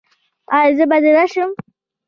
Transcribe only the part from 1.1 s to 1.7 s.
راشم؟